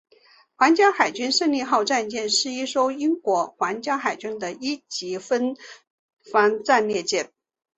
[0.55, 5.55] 皇家海军胜利号战舰是一艘英国皇家海军的一级风
[6.33, 7.31] 帆战列舰。